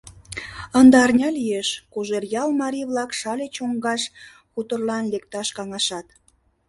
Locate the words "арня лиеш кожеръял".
1.05-2.49